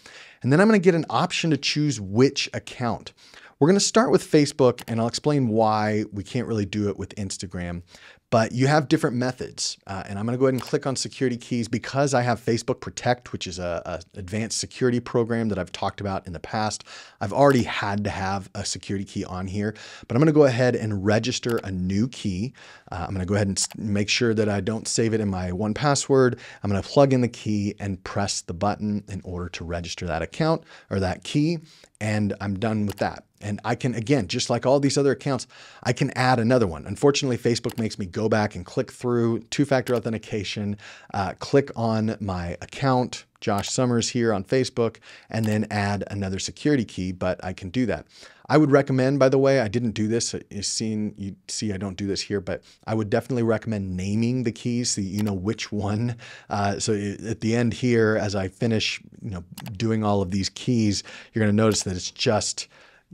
And 0.41 0.51
then 0.51 0.59
I'm 0.59 0.67
going 0.67 0.79
to 0.79 0.83
get 0.83 0.95
an 0.95 1.05
option 1.11 1.51
to 1.51 1.57
choose 1.57 2.01
which 2.01 2.49
account. 2.55 3.13
We're 3.57 3.69
going 3.69 3.79
to 3.79 3.85
start 3.85 4.11
with 4.11 4.29
Facebook 4.29 4.83
and 4.85 4.99
I'll 4.99 5.07
explain 5.07 5.47
why 5.47 6.03
we 6.11 6.23
can't 6.23 6.45
really 6.45 6.65
do 6.65 6.89
it 6.89 6.97
with 6.97 7.15
Instagram. 7.15 7.83
But 8.29 8.51
you 8.51 8.67
have 8.67 8.89
different 8.89 9.15
methods. 9.15 9.77
Uh, 9.87 10.03
and 10.05 10.19
I'm 10.19 10.25
going 10.25 10.37
to 10.37 10.39
go 10.39 10.47
ahead 10.47 10.55
and 10.55 10.61
click 10.61 10.85
on 10.85 10.97
security 10.97 11.37
keys 11.37 11.69
because 11.69 12.13
I 12.13 12.21
have 12.23 12.43
Facebook 12.43 12.81
Protect, 12.81 13.31
which 13.31 13.47
is 13.47 13.57
a, 13.57 13.81
a, 13.85 14.19
advanced 14.19 14.57
security 14.57 14.99
program 14.99 15.47
that 15.49 15.57
I've 15.57 15.71
talked 15.71 16.01
about 16.01 16.27
in 16.27 16.33
the 16.33 16.39
past. 16.41 16.83
I've 17.21 17.31
already 17.31 17.63
had 17.63 18.03
to 18.03 18.09
have 18.09 18.49
a 18.53 18.65
security 18.65 19.05
key 19.05 19.23
on 19.23 19.47
here, 19.47 19.73
but 20.05 20.17
I'm 20.17 20.19
going 20.19 20.33
to 20.33 20.37
go 20.37 20.43
ahead 20.43 20.75
and 20.75 21.05
register 21.05 21.61
a 21.63 21.71
new 21.71 22.09
key. 22.09 22.53
Uh, 22.91 23.05
I'm 23.07 23.13
going 23.13 23.25
to 23.25 23.25
go 23.25 23.35
ahead 23.35 23.47
and 23.47 23.65
make 23.77 24.09
sure 24.09 24.33
that 24.33 24.49
I 24.49 24.59
don't 24.59 24.85
save 24.85 25.13
it 25.13 25.21
in 25.21 25.29
my 25.29 25.51
1Password. 25.51 26.37
I'm 26.61 26.69
going 26.69 26.81
to 26.81 26.89
plug 26.89 27.13
in 27.13 27.21
the 27.21 27.29
key 27.29 27.75
and 27.79 28.03
press 28.03 28.41
the 28.41 28.53
button 28.53 29.05
in 29.07 29.21
order 29.23 29.47
to 29.47 29.63
register 29.63 30.07
that 30.07 30.21
account 30.21 30.65
or 30.89 30.99
that 30.99 31.23
key. 31.23 31.59
And 32.01 32.33
I'm 32.41 32.59
done 32.59 32.85
with 32.85 32.97
that. 32.97 33.23
And 33.45 33.61
I 33.63 33.75
can, 33.75 33.93
again, 33.93 34.27
just 34.27 34.49
like 34.49 34.65
all 34.65 34.79
these 34.79 34.97
other 34.97 35.11
accounts, 35.11 35.45
I 35.83 35.93
can 35.93 36.09
add 36.17 36.39
another 36.39 36.65
one. 36.65 36.87
Unfortunately, 36.87 37.37
Facebook 37.37 37.77
makes 37.77 37.99
me 37.99 38.07
go 38.07 38.27
back 38.27 38.55
and 38.55 38.65
click 38.65 38.91
through 38.91 39.41
two-factor 39.51 39.93
authentication, 39.93 40.77
uh, 41.13 41.33
click 41.37 41.69
on 41.75 42.17
my 42.19 42.57
account, 42.59 43.25
Josh 43.41 43.69
Summers 43.69 44.09
here 44.09 44.33
on 44.33 44.43
Facebook, 44.43 44.97
and 45.29 45.45
then 45.45 45.67
add 45.69 46.03
another 46.09 46.39
security 46.39 46.85
key, 46.85 47.11
but 47.11 47.43
I 47.45 47.53
can 47.53 47.69
do 47.69 47.85
that. 47.85 48.07
I 48.49 48.57
would 48.57 48.71
recommend, 48.71 49.19
by 49.19 49.29
the 49.29 49.37
way, 49.37 49.59
I 49.59 49.67
didn't 49.67 49.91
do 49.91 50.07
this. 50.07 50.33
You 50.49 50.63
seen, 50.63 51.13
you 51.15 51.35
see, 51.47 51.71
I 51.71 51.77
don't 51.77 51.97
do 51.97 52.07
this 52.07 52.21
here, 52.21 52.41
but 52.41 52.63
I 52.87 52.95
would 52.95 53.11
definitely 53.11 53.43
recommend 53.43 53.95
naming 53.95 54.43
the 54.43 54.51
keys 54.51 54.89
so 54.89 55.01
you 55.01 55.21
know 55.21 55.33
which 55.33 55.71
one. 55.71 56.15
Uh, 56.49 56.79
so 56.79 56.93
at 56.93 57.41
the 57.41 57.55
end 57.55 57.73
here, 57.73 58.17
as 58.19 58.33
I 58.33 58.47
finish, 58.47 58.99
you 59.21 59.29
know, 59.29 59.43
doing 59.77 60.03
all 60.03 60.23
of 60.23 60.31
these 60.31 60.49
keys, 60.49 61.03
you're 61.31 61.43
going 61.45 61.55
to 61.55 61.63
notice 61.63 61.83
that 61.83 61.95
it's 61.95 62.09
just 62.09 62.67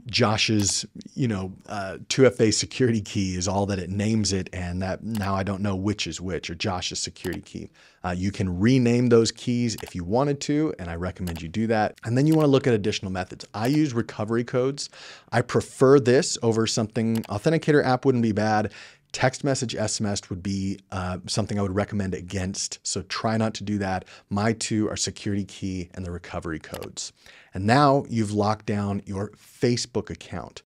Josh's, 0.06 0.84
you 1.14 1.28
know, 1.28 1.52
uh, 1.68 1.98
2FA 2.08 2.52
security 2.52 3.00
key 3.00 3.36
is 3.36 3.46
all 3.46 3.66
that 3.66 3.78
it 3.78 3.90
names 3.90 4.32
it, 4.32 4.50
and 4.52 4.82
that 4.82 5.02
now 5.02 5.34
I 5.34 5.42
don't 5.42 5.62
know 5.62 5.76
which 5.76 6.06
is 6.06 6.20
which, 6.20 6.50
or 6.50 6.54
Josh's 6.54 6.98
security 6.98 7.40
key. 7.40 7.70
Uh, 8.04 8.10
you 8.10 8.32
can 8.32 8.58
rename 8.58 9.08
those 9.08 9.30
keys 9.30 9.76
if 9.82 9.94
you 9.94 10.02
wanted 10.02 10.40
to, 10.42 10.74
and 10.78 10.90
I 10.90 10.96
recommend 10.96 11.40
you 11.40 11.48
do 11.48 11.66
that. 11.68 12.00
And 12.04 12.18
then 12.18 12.26
you 12.26 12.34
want 12.34 12.46
to 12.46 12.50
look 12.50 12.66
at 12.66 12.74
additional 12.74 13.12
methods. 13.12 13.46
I 13.54 13.68
use 13.68 13.94
recovery 13.94 14.44
codes. 14.44 14.90
I 15.30 15.42
prefer 15.42 16.00
this 16.00 16.36
over 16.42 16.66
something, 16.66 17.22
Authenticator 17.24 17.84
app 17.84 18.04
wouldn't 18.04 18.22
be 18.22 18.32
bad. 18.32 18.72
Text 19.12 19.44
message 19.44 19.74
SMS 19.74 20.30
would 20.30 20.42
be 20.42 20.80
uh, 20.90 21.18
something 21.26 21.58
I 21.58 21.62
would 21.62 21.74
recommend 21.74 22.14
against. 22.14 22.78
So 22.82 23.02
try 23.02 23.36
not 23.36 23.52
to 23.54 23.64
do 23.64 23.76
that. 23.78 24.06
My 24.30 24.54
two 24.54 24.88
are 24.88 24.96
security 24.96 25.44
key 25.44 25.90
and 25.94 26.04
the 26.04 26.10
recovery 26.10 26.58
codes. 26.58 27.12
And 27.52 27.66
now 27.66 28.04
you've 28.08 28.32
locked 28.32 28.64
down 28.64 29.02
your 29.04 29.30
Facebook 29.30 30.08
account. 30.08 30.62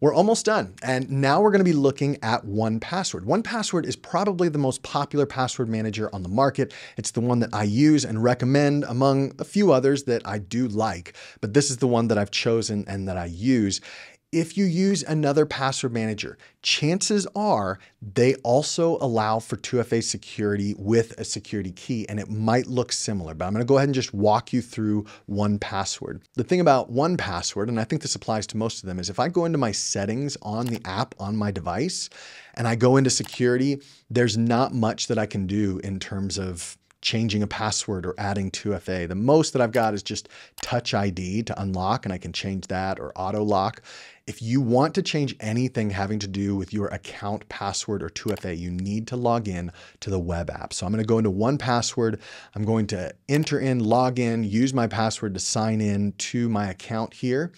We're 0.00 0.14
almost 0.14 0.46
done. 0.46 0.76
And 0.82 1.10
now 1.10 1.42
we're 1.42 1.50
going 1.50 1.60
to 1.60 1.64
be 1.64 1.74
looking 1.74 2.16
at 2.22 2.46
1Password. 2.46 3.26
1Password 3.26 3.84
is 3.84 3.96
probably 3.96 4.48
the 4.48 4.56
most 4.56 4.82
popular 4.82 5.26
password 5.26 5.68
manager 5.68 6.08
on 6.14 6.22
the 6.22 6.28
market. 6.30 6.72
It's 6.96 7.10
the 7.10 7.20
one 7.20 7.40
that 7.40 7.50
I 7.52 7.64
use 7.64 8.06
and 8.06 8.24
recommend 8.24 8.84
among 8.84 9.34
a 9.38 9.44
few 9.44 9.72
others 9.72 10.04
that 10.04 10.26
I 10.26 10.38
do 10.38 10.68
like, 10.68 11.14
but 11.42 11.52
this 11.52 11.70
is 11.70 11.76
the 11.76 11.86
one 11.86 12.08
that 12.08 12.16
I've 12.16 12.30
chosen 12.30 12.86
and 12.88 13.06
that 13.08 13.18
I 13.18 13.26
use 13.26 13.82
if 14.32 14.56
you 14.56 14.64
use 14.64 15.02
another 15.02 15.44
password 15.44 15.92
manager, 15.92 16.38
chances 16.62 17.26
are 17.34 17.78
they 18.00 18.34
also 18.36 18.96
allow 18.98 19.40
for 19.40 19.56
2FA 19.56 20.02
security 20.02 20.74
with 20.78 21.18
a 21.18 21.24
security 21.24 21.72
key, 21.72 22.08
and 22.08 22.20
it 22.20 22.30
might 22.30 22.66
look 22.66 22.92
similar, 22.92 23.34
but 23.34 23.46
I'm 23.46 23.52
gonna 23.52 23.64
go 23.64 23.76
ahead 23.76 23.88
and 23.88 23.94
just 23.94 24.14
walk 24.14 24.52
you 24.52 24.62
through 24.62 25.04
1Password. 25.28 26.22
The 26.34 26.44
thing 26.44 26.60
about 26.60 26.92
1Password, 26.92 27.68
and 27.68 27.80
I 27.80 27.84
think 27.84 28.02
this 28.02 28.14
applies 28.14 28.46
to 28.48 28.56
most 28.56 28.82
of 28.82 28.88
them, 28.88 29.00
is 29.00 29.10
if 29.10 29.18
I 29.18 29.28
go 29.28 29.44
into 29.44 29.58
my 29.58 29.72
settings 29.72 30.36
on 30.42 30.66
the 30.66 30.80
app 30.84 31.14
on 31.18 31.36
my 31.36 31.50
device 31.50 32.08
and 32.54 32.68
I 32.68 32.76
go 32.76 32.96
into 32.96 33.10
security, 33.10 33.80
there's 34.08 34.36
not 34.36 34.72
much 34.72 35.08
that 35.08 35.18
I 35.18 35.26
can 35.26 35.46
do 35.46 35.80
in 35.82 35.98
terms 35.98 36.38
of 36.38 36.76
changing 37.02 37.42
a 37.42 37.46
password 37.46 38.04
or 38.04 38.14
adding 38.18 38.50
2FA. 38.50 39.08
The 39.08 39.14
most 39.14 39.52
that 39.52 39.62
I've 39.62 39.72
got 39.72 39.94
is 39.94 40.02
just 40.02 40.28
Touch 40.62 40.94
ID 40.94 41.42
to 41.44 41.60
unlock, 41.60 42.04
and 42.04 42.12
I 42.12 42.18
can 42.18 42.32
change 42.32 42.66
that 42.66 43.00
or 43.00 43.12
auto 43.16 43.42
lock. 43.42 43.82
If 44.26 44.42
you 44.42 44.60
want 44.60 44.94
to 44.94 45.02
change 45.02 45.34
anything 45.40 45.90
having 45.90 46.18
to 46.20 46.28
do 46.28 46.54
with 46.54 46.72
your 46.72 46.88
account 46.88 47.48
password 47.48 48.02
or 48.02 48.08
2FA, 48.08 48.56
you 48.56 48.70
need 48.70 49.06
to 49.08 49.16
log 49.16 49.48
in 49.48 49.72
to 50.00 50.10
the 50.10 50.18
web 50.18 50.50
app. 50.50 50.72
So 50.72 50.86
I'm 50.86 50.92
going 50.92 51.02
to 51.02 51.08
go 51.08 51.18
into 51.18 51.32
1Password. 51.32 52.20
I'm 52.54 52.64
going 52.64 52.86
to 52.88 53.12
enter 53.28 53.58
in, 53.58 53.80
log 53.80 54.18
in, 54.18 54.44
use 54.44 54.72
my 54.72 54.86
password 54.86 55.34
to 55.34 55.40
sign 55.40 55.80
in 55.80 56.12
to 56.18 56.48
my 56.48 56.68
account 56.68 57.14
here. 57.14 57.52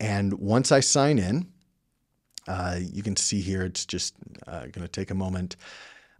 And 0.00 0.32
once 0.34 0.72
I 0.72 0.80
sign 0.80 1.18
in, 1.18 1.48
uh, 2.46 2.78
you 2.80 3.02
can 3.02 3.16
see 3.16 3.40
here, 3.40 3.62
it's 3.62 3.86
just 3.86 4.14
uh, 4.46 4.60
going 4.60 4.82
to 4.82 4.88
take 4.88 5.10
a 5.10 5.14
moment. 5.14 5.56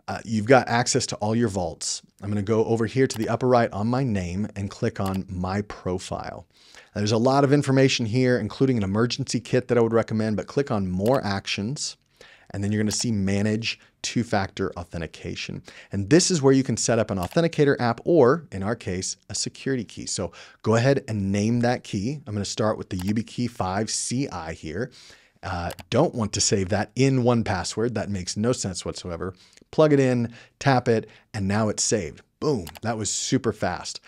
Uh, 0.07 0.21
you've 0.25 0.47
got 0.47 0.69
access 0.69 1.07
to 1.07 1.17
all 1.17 1.35
your 1.35 1.49
vaults. 1.49 2.03
I'm 2.23 2.31
going 2.31 2.45
to 2.45 2.51
go 2.51 2.65
over 2.67 2.87
here 2.87 3.07
to 3.07 3.19
the 3.19 3.29
upper 3.29 3.49
right 3.49 3.73
on 3.73 3.87
my 3.87 4.05
name 4.05 4.49
and 4.55 4.71
click 4.71 5.01
on 5.01 5.25
my 5.29 5.63
profile. 5.63 6.47
Now, 6.95 7.01
there's 7.01 7.13
a 7.13 7.19
lot 7.19 7.45
of 7.45 7.53
information 7.53 8.07
here, 8.07 8.39
including 8.39 8.77
an 8.77 8.83
emergency 8.83 9.41
kit 9.41 9.69
that 9.69 9.79
I 9.79 9.81
would 9.81 9.93
recommend, 9.93 10.37
but 10.37 10.47
click 10.47 10.71
on 10.71 10.89
more 10.89 11.25
actions 11.25 11.97
and 12.55 12.63
then 12.63 12.71
you're 12.71 12.81
going 12.81 12.91
to 12.91 12.97
see 12.97 13.11
manage 13.11 13.81
two-factor 14.03 14.73
authentication. 14.79 15.63
And 15.91 16.09
this 16.09 16.31
is 16.31 16.41
where 16.41 16.53
you 16.53 16.63
can 16.63 16.77
set 16.77 17.01
up 17.01 17.11
an 17.11 17.19
authenticator 17.19 17.75
app 17.81 18.01
or 18.05 18.47
in 18.53 18.63
our 18.63 18.77
case, 18.77 19.17
a 19.29 19.35
security 19.35 19.85
key. 19.85 20.07
So 20.07 20.31
go 20.63 20.77
ahead 20.77 21.03
and 21.09 21.33
name 21.33 21.61
that 21.61 21.83
key. 21.83 22.21
I'm 22.27 22.33
going 22.33 22.45
to 22.45 22.51
start 22.51 22.79
with 22.79 22.91
the 22.91 22.99
YubiKey 22.99 23.51
5 23.51 23.89
CI 23.89 24.55
here. 24.55 24.93
Uh, 25.43 25.73
don't 25.91 26.15
want 26.15 26.33
to 26.35 26.41
save 26.41 26.69
that 26.69 26.93
in 26.95 27.25
1Password. 27.25 27.95
That 27.95 28.09
makes 28.09 28.37
no 28.37 28.53
sense 28.53 28.85
whatsoever. 28.85 29.35
Plug 29.75 29.93
it 29.93 29.99
in, 29.99 30.33
tap 30.61 30.87
it, 30.87 31.09
and 31.35 31.49
now 31.49 31.69
it's 31.69 31.83
saved. 31.83 32.23
Boom, 32.39 32.67
that 32.83 32.97
was 32.97 33.11
super 33.11 33.53
fast. 33.53 33.99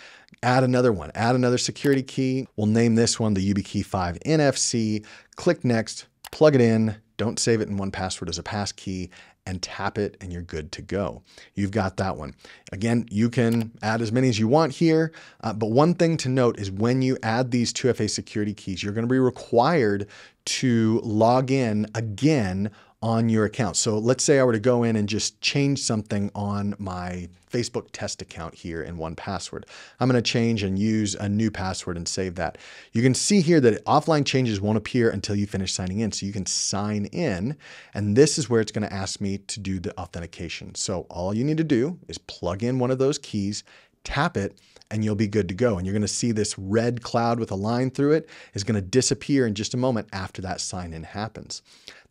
Add 0.41 0.63
another 0.63 0.93
one, 0.93 1.11
add 1.17 1.35
another 1.35 1.59
security 1.59 2.05
key. 2.05 2.47
We'll 2.55 2.69
name 2.69 2.95
this 2.95 3.19
one 3.19 3.35
the 3.35 3.53
YubiKey 3.53 3.85
5 3.85 4.21
NFC. 4.25 5.05
Click 5.35 5.65
next, 5.65 6.07
plug 6.31 6.55
it 6.55 6.61
in, 6.61 6.95
don't 7.17 7.41
save 7.41 7.61
it 7.61 7.69
in 7.69 7.77
1Password 7.77 8.29
as 8.29 8.39
a 8.39 8.45
passkey, 8.45 9.11
and 9.45 9.61
tap 9.61 9.99
it 9.99 10.17
and 10.21 10.33
you're 10.33 10.43
good 10.43 10.71
to 10.71 10.83
go. 10.83 11.23
You've 11.55 11.73
got 11.73 11.97
that 11.97 12.17
one. 12.17 12.37
Again, 12.71 13.07
you 13.11 13.29
can 13.29 13.73
add 13.83 14.03
as 14.03 14.13
many 14.13 14.29
as 14.29 14.39
you 14.39 14.47
want 14.47 14.73
here, 14.73 15.11
uh, 15.43 15.53
but 15.53 15.73
one 15.73 15.95
thing 15.95 16.17
to 16.19 16.29
note 16.29 16.61
is 16.61 16.71
when 16.71 17.03
you 17.03 17.19
add 17.25 17.51
these 17.51 17.73
2FA 17.73 18.09
security 18.09 18.55
keys, 18.55 18.85
you're 18.85 18.93
to 18.93 19.13
be 19.13 19.19
required 19.19 20.07
to 20.45 21.01
log 21.03 21.51
in 21.51 21.87
again 21.97 22.71
on 23.07 23.29
your 23.29 23.45
account. 23.45 23.77
So 23.77 24.01
let's 24.01 24.25
say 24.25 24.41
I 24.41 24.43
were 24.43 24.53
to 24.53 24.59
go 24.59 24.83
in 24.83 24.97
and 24.97 25.09
just 25.09 25.41
change 25.41 25.79
something 25.79 26.29
on 26.35 26.75
my 26.81 27.29
Facebook 27.49 27.87
test 27.93 28.21
account 28.21 28.53
here 28.53 28.83
in 28.83 28.97
1Password. 28.97 29.63
I'm 30.01 30.11
going 30.11 30.21
to 30.21 30.29
change 30.29 30.65
and 30.65 30.77
use 30.77 31.15
a 31.15 31.29
new 31.29 31.49
password 31.49 31.97
and 31.97 32.09
save 32.09 32.35
that. 32.35 32.59
You 32.91 33.03
can 33.03 33.15
see 33.15 33.43
here 33.43 33.61
that 33.61 33.85
offline 33.85 34.27
changes 34.27 34.61
won't 34.61 34.77
appear 34.77 35.09
until 35.09 35.37
you 35.37 35.47
finish 35.47 35.73
signing 35.73 36.01
in. 36.01 36.11
So 36.11 36.27
you 36.27 36.33
can 36.33 36.47
sign 36.47 37.05
in 37.07 37.57
and 37.95 38.17
this 38.17 38.39
is 38.39 38.51
where 38.51 38.61
it's 38.61 38.73
going 38.73 38.89
to 38.89 38.93
ask 38.93 39.21
me 39.21 39.39
to 39.39 39.61
do 39.61 39.79
the 39.79 39.97
authentication. 39.97 40.75
So 40.75 41.07
all 41.09 41.33
you 41.33 41.45
need 41.45 41.59
to 41.59 41.65
do 41.65 42.01
is 42.09 42.19
plug 42.19 42.65
in 42.65 42.81
one 42.81 42.91
of 42.91 42.99
those 42.99 43.19
keys, 43.19 43.63
tap 44.03 44.37
it, 44.37 44.59
and 44.91 45.05
you'll 45.05 45.15
be 45.15 45.29
good 45.29 45.49
to 45.49 45.55
go. 45.55 45.79
And 45.79 45.87
you're 45.87 45.95
going 45.95 46.03
to 46.03 46.09
see 46.09 46.33
this 46.33 46.59
red 46.59 47.03
cloud 47.03 47.39
with 47.39 47.51
a 47.51 47.57
line 47.57 47.91
through 47.91 48.13
it 48.13 48.29
is 48.55 48.65
going 48.65 48.81
to 48.81 48.87
disappear 48.87 49.47
in 49.47 49.55
just 49.55 49.75
a 49.75 49.77
moment 49.77 50.09
after 50.13 50.43
that 50.43 50.61
sign 50.61 50.93
in 50.93 51.03
happens. 51.03 51.63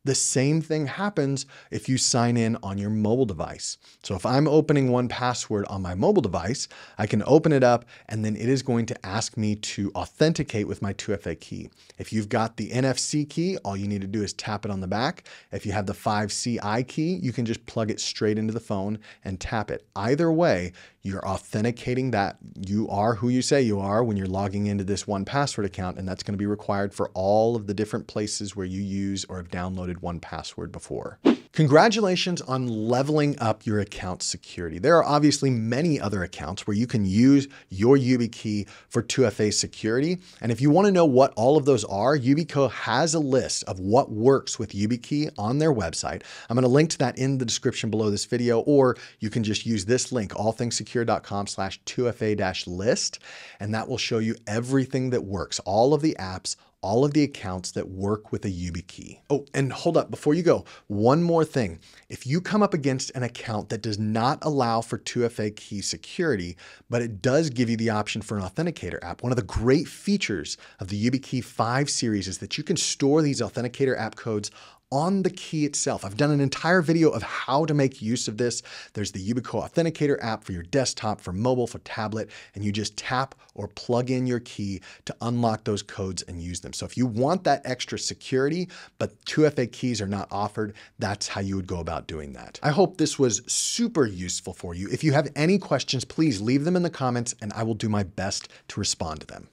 The 0.05 0.15
same 0.15 0.61
thing 0.61 0.85
happens 0.85 1.47
if 1.71 1.89
you 1.89 1.97
sign 1.97 2.37
in 2.37 2.57
on 2.61 2.77
your 2.77 2.91
mobile 2.91 3.25
device. 3.25 3.79
So 4.03 4.15
if 4.15 4.23
I'm 4.23 4.47
opening 4.47 4.89
1Password 4.89 5.63
on 5.67 5.81
my 5.81 5.95
mobile 5.95 6.21
device, 6.21 6.67
I 6.99 7.07
can 7.07 7.23
open 7.25 7.51
it 7.51 7.63
up 7.63 7.85
and 8.07 8.23
then 8.23 8.35
it 8.35 8.47
is 8.47 8.61
going 8.61 8.85
to 8.85 9.05
ask 9.05 9.35
me 9.35 9.55
to 9.55 9.91
authenticate 9.95 10.67
with 10.67 10.83
my 10.83 10.93
2FA 10.93 11.39
key. 11.39 11.71
If 11.97 12.13
you've 12.13 12.29
got 12.29 12.55
the 12.55 12.69
NFC 12.69 13.27
key, 13.27 13.57
all 13.65 13.75
you 13.75 13.87
need 13.87 14.01
to 14.01 14.07
do 14.07 14.21
is 14.21 14.33
tap 14.33 14.63
it 14.63 14.69
on 14.69 14.79
the 14.79 14.87
back. 14.87 15.27
If 15.51 15.65
you 15.65 15.71
have 15.71 15.87
the 15.87 15.93
5CI 15.93 16.87
key, 16.87 17.15
you 17.15 17.33
can 17.33 17.45
just 17.45 17.65
plug 17.65 17.89
it 17.89 17.99
straight 17.99 18.37
into 18.37 18.53
the 18.53 18.59
phone 18.59 18.99
and 19.23 19.39
tap 19.39 19.71
it. 19.71 19.87
Either 19.95 20.31
way, 20.31 20.71
you're 21.05 21.25
authenticating 21.25 22.09
that 22.11 22.37
you 22.65 22.89
are 22.89 23.13
who 23.13 23.29
you 23.29 23.43
say 23.43 23.61
you 23.61 23.79
are 23.79 24.03
when 24.03 24.17
you're 24.17 24.25
logging 24.25 24.65
into 24.65 24.83
this 24.83 25.03
1Password 25.03 25.63
account, 25.63 25.99
and 25.99 26.07
that's 26.07 26.23
going 26.23 26.33
to 26.33 26.37
be 26.37 26.47
required 26.47 26.95
for 26.95 27.11
all 27.13 27.55
of 27.55 27.67
the 27.67 27.75
different 27.75 28.07
places 28.07 28.55
where 28.55 28.65
you 28.65 28.81
use 28.81 29.23
or 29.25 29.37
have 29.37 29.49
downloaded 29.49 29.97
1Password 29.97 30.71
before. 30.71 31.19
Congratulations 31.55 32.41
on 32.41 32.67
leveling 32.67 33.39
up 33.39 33.65
your 33.65 33.79
account 33.79 34.21
security. 34.21 34.77
There 34.77 34.97
are 34.97 35.05
obviously 35.05 35.49
many 35.49 36.01
other 36.01 36.21
accounts 36.21 36.67
where 36.67 36.75
you 36.75 36.85
can 36.85 37.05
use 37.05 37.47
your 37.69 37.95
YubiKey 37.95 38.67
for 38.89 39.01
2FA 39.01 39.53
security. 39.53 40.17
And 40.41 40.51
if 40.51 40.59
you 40.59 40.69
want 40.69 40.87
to 40.87 40.91
know 40.91 41.05
what 41.05 41.31
all 41.37 41.55
of 41.55 41.63
those 41.63 41.85
are, 41.85 42.17
Yubico 42.17 42.69
has 42.71 43.13
a 43.13 43.19
list 43.19 43.63
of 43.69 43.79
what 43.79 44.11
works 44.11 44.59
with 44.59 44.73
YubiKey 44.73 45.31
on 45.37 45.59
their 45.59 45.73
website. 45.73 46.23
I'm 46.49 46.55
going 46.55 46.63
to 46.63 46.67
link 46.67 46.89
to 46.89 46.97
that 46.97 47.17
in 47.17 47.37
the 47.37 47.45
description 47.45 47.89
below 47.89 48.09
this 48.09 48.25
video, 48.25 48.59
or 48.59 48.97
you 49.21 49.29
can 49.29 49.45
just 49.45 49.65
use 49.65 49.85
this 49.85 50.11
link, 50.11 50.33
allthingssecured.com 50.33 51.47
slash 51.47 51.81
2FA-list, 51.85 53.19
and 53.61 53.73
that 53.73 53.87
will 53.87 53.97
show 53.97 54.17
you 54.17 54.35
everything 54.45 55.11
that 55.11 55.23
works, 55.23 55.59
all 55.59 55.93
of 55.93 56.01
the 56.01 56.17
apps, 56.19 56.57
all 56.85 57.03
of 57.03 57.15
the 57.15 57.23
accounts 57.23 57.71
that 57.71 57.89
work 57.89 58.31
with 58.31 58.45
a 58.45 58.47
YubiKey. 58.47 59.19
Oh, 59.31 59.47
and 59.55 59.73
hold 59.73 59.97
up, 59.97 60.11
before 60.11 60.35
you 60.35 60.43
go, 60.43 60.65
one 60.85 61.23
more 61.23 61.43
thing. 61.43 61.79
If 62.09 62.27
you 62.27 62.39
come 62.39 62.61
up 62.61 62.75
against 62.75 63.09
an 63.15 63.23
account 63.23 63.69
that 63.69 63.81
does 63.81 63.97
not 63.97 64.37
allow 64.43 64.81
for 64.81 64.99
2FA 64.99 65.55
key 65.55 65.81
security, 65.81 66.57
but 66.87 67.01
it 67.01 67.23
does 67.23 67.49
give 67.49 67.71
you 67.71 67.75
the 67.75 67.89
option 67.89 68.21
for 68.21 68.37
an 68.37 68.43
authenticator 68.43 69.03
app, 69.03 69.23
one 69.23 69.31
of 69.31 69.35
the 69.35 69.41
great 69.41 69.87
features 69.87 70.57
of 70.79 70.89
the 70.89 71.09
YubiKey 71.09 71.43
5 71.43 71.89
series 71.89 72.27
is 72.27 72.37
that 72.37 72.55
you 72.55 72.63
can 72.63 72.77
store 72.77 73.23
these 73.23 73.41
authenticator 73.41 73.99
app 73.99 74.15
codes 74.15 74.51
on 74.95 75.23
the 75.23 75.29
key 75.29 75.65
itself. 75.65 76.05
I've 76.05 76.15
done 76.15 76.31
an 76.31 76.39
entire 76.39 76.81
video 76.81 77.09
of 77.09 77.21
how 77.21 77.65
to 77.65 77.73
make 77.73 78.01
use 78.01 78.29
of 78.29 78.37
this. 78.37 78.63
There's 78.93 79.11
the 79.11 79.19
Yubico 79.19 79.61
Authenticator 79.61 80.17
app 80.23 80.45
for 80.45 80.53
your 80.53 80.63
desktop, 80.63 81.19
for 81.19 81.33
mobile, 81.33 81.67
for 81.67 81.79
tablet, 81.79 82.29
and 82.55 82.63
you 82.63 82.71
just 82.71 82.95
tap 82.95 83.35
or 83.55 83.67
plug 83.67 84.09
in 84.09 84.25
your 84.25 84.39
key 84.39 84.79
to 85.03 85.15
unlock 85.19 85.65
those 85.65 85.83
codes 85.83 86.21
and 86.23 86.41
use 86.41 86.61
them. 86.61 86.71
So 86.71 86.85
if 86.85 86.95
you 86.95 87.07
want 87.07 87.43
that 87.43 87.61
extra 87.65 87.99
security, 87.99 88.69
but 88.97 89.19
2FA 89.25 89.69
keys 89.73 90.01
are 90.01 90.07
not 90.07 90.29
offered, 90.31 90.73
that's 90.97 91.27
how 91.27 91.41
you 91.41 91.57
would 91.57 91.67
go 91.67 91.81
about 91.81 92.07
doing 92.07 92.31
that. 92.31 92.57
I 92.63 92.69
hope 92.69 92.95
this 92.95 93.19
was 93.19 93.41
super 93.47 94.05
useful 94.05 94.53
for 94.53 94.75
you. 94.75 94.87
If 94.89 95.03
you 95.03 95.11
have 95.11 95.27
any 95.35 95.57
questions, 95.57 96.05
please 96.05 96.39
leave 96.39 96.63
them 96.63 96.77
in 96.77 96.83
the 96.83 96.89
comments 96.89 97.35
and 97.41 97.51
I 97.51 97.63
will 97.63 97.73
do 97.73 97.89
my 97.89 98.03
best 98.03 98.47
to 98.69 98.79
respond 98.79 99.19
to 99.19 99.27
them. 99.27 99.49